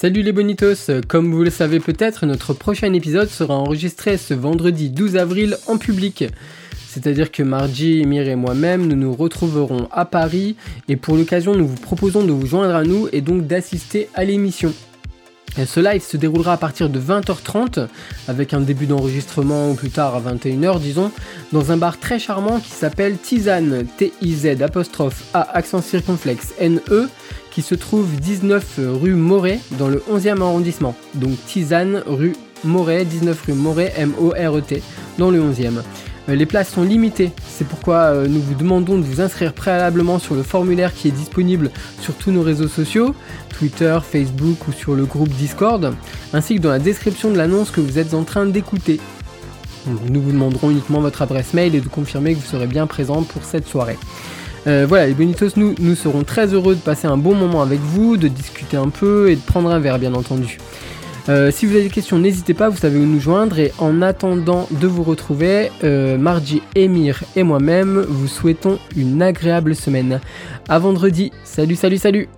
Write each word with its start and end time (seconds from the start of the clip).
Salut 0.00 0.22
les 0.22 0.30
bonitos, 0.30 0.92
comme 1.08 1.34
vous 1.34 1.42
le 1.42 1.50
savez 1.50 1.80
peut-être, 1.80 2.24
notre 2.24 2.54
prochain 2.54 2.92
épisode 2.92 3.28
sera 3.28 3.56
enregistré 3.56 4.16
ce 4.16 4.32
vendredi 4.32 4.90
12 4.90 5.16
avril 5.16 5.56
en 5.66 5.76
public. 5.76 6.22
C'est-à-dire 6.86 7.32
que 7.32 7.42
Margie, 7.42 8.00
Emir 8.00 8.28
et 8.28 8.36
moi-même, 8.36 8.86
nous 8.86 8.94
nous 8.94 9.12
retrouverons 9.12 9.88
à 9.90 10.04
Paris 10.04 10.54
et 10.86 10.94
pour 10.94 11.16
l'occasion 11.16 11.56
nous 11.56 11.66
vous 11.66 11.80
proposons 11.80 12.22
de 12.22 12.30
vous 12.30 12.46
joindre 12.46 12.76
à 12.76 12.84
nous 12.84 13.08
et 13.12 13.22
donc 13.22 13.48
d'assister 13.48 14.08
à 14.14 14.24
l'émission. 14.24 14.72
Ce 15.56 15.80
live 15.80 16.02
se 16.02 16.16
déroulera 16.16 16.52
à 16.52 16.56
partir 16.56 16.88
de 16.88 17.00
20h30 17.00 17.88
avec 18.28 18.54
un 18.54 18.60
début 18.60 18.86
d'enregistrement 18.86 19.74
plus 19.74 19.90
tard 19.90 20.14
à 20.14 20.20
21h 20.20 20.78
disons 20.78 21.10
dans 21.52 21.72
un 21.72 21.76
bar 21.76 21.98
très 21.98 22.18
charmant 22.18 22.60
qui 22.60 22.70
s'appelle 22.70 23.18
Tisane 23.18 23.86
T-I-Z 23.96 24.62
apostrophe 24.62 25.24
A 25.34 25.56
accent 25.56 25.82
circonflexe 25.82 26.54
N-E 26.58 27.08
qui 27.50 27.62
se 27.62 27.74
trouve 27.74 28.08
19 28.20 28.78
rue 29.00 29.14
Moret 29.14 29.58
dans 29.78 29.88
le 29.88 29.98
11e 30.08 30.40
arrondissement. 30.40 30.94
Donc 31.14 31.32
Tisane 31.46 32.04
rue 32.06 32.34
Moret, 32.62 33.04
19 33.04 33.42
rue 33.46 33.52
Moret 33.54 33.92
M-O-R-E-T 33.96 34.82
dans 35.18 35.30
le 35.32 35.40
11e. 35.40 35.82
Euh, 36.28 36.34
les 36.34 36.46
places 36.46 36.70
sont 36.70 36.82
limitées, 36.82 37.32
c'est 37.46 37.66
pourquoi 37.66 37.96
euh, 37.96 38.26
nous 38.28 38.40
vous 38.40 38.54
demandons 38.54 38.98
de 38.98 39.04
vous 39.04 39.20
inscrire 39.20 39.52
préalablement 39.54 40.18
sur 40.18 40.34
le 40.34 40.42
formulaire 40.42 40.92
qui 40.92 41.08
est 41.08 41.12
disponible 41.12 41.70
sur 42.00 42.14
tous 42.14 42.30
nos 42.30 42.42
réseaux 42.42 42.68
sociaux, 42.68 43.14
Twitter, 43.58 43.98
Facebook 44.02 44.68
ou 44.68 44.72
sur 44.72 44.94
le 44.94 45.04
groupe 45.04 45.30
Discord, 45.30 45.94
ainsi 46.32 46.56
que 46.56 46.60
dans 46.60 46.70
la 46.70 46.78
description 46.78 47.30
de 47.30 47.36
l'annonce 47.36 47.70
que 47.70 47.80
vous 47.80 47.98
êtes 47.98 48.14
en 48.14 48.24
train 48.24 48.46
d'écouter. 48.46 49.00
Nous 50.10 50.20
vous 50.20 50.32
demanderons 50.32 50.70
uniquement 50.70 51.00
votre 51.00 51.22
adresse 51.22 51.54
mail 51.54 51.74
et 51.74 51.80
de 51.80 51.88
confirmer 51.88 52.34
que 52.34 52.40
vous 52.40 52.46
serez 52.46 52.66
bien 52.66 52.86
présent 52.86 53.22
pour 53.22 53.44
cette 53.44 53.66
soirée. 53.66 53.96
Euh, 54.66 54.84
voilà, 54.86 55.06
les 55.06 55.14
Bonitos, 55.14 55.56
nous, 55.56 55.74
nous 55.78 55.94
serons 55.94 56.24
très 56.24 56.52
heureux 56.52 56.74
de 56.74 56.80
passer 56.80 57.06
un 57.06 57.16
bon 57.16 57.34
moment 57.34 57.62
avec 57.62 57.80
vous, 57.80 58.18
de 58.18 58.28
discuter 58.28 58.76
un 58.76 58.90
peu 58.90 59.30
et 59.30 59.36
de 59.36 59.40
prendre 59.40 59.70
un 59.70 59.78
verre, 59.78 59.98
bien 59.98 60.14
entendu. 60.14 60.58
Euh, 61.28 61.50
si 61.50 61.66
vous 61.66 61.72
avez 61.74 61.84
des 61.84 61.90
questions, 61.90 62.18
n'hésitez 62.18 62.54
pas, 62.54 62.68
vous 62.68 62.76
savez 62.76 62.98
où 62.98 63.04
nous 63.04 63.20
joindre. 63.20 63.58
Et 63.58 63.72
en 63.78 64.02
attendant 64.02 64.68
de 64.70 64.86
vous 64.86 65.02
retrouver, 65.02 65.70
euh, 65.84 66.18
Emir 66.74 67.22
et 67.36 67.42
moi-même 67.42 68.00
vous 68.00 68.28
souhaitons 68.28 68.78
une 68.96 69.22
agréable 69.22 69.74
semaine. 69.74 70.20
À 70.68 70.78
vendredi. 70.78 71.32
Salut, 71.44 71.76
salut, 71.76 71.98
salut 71.98 72.28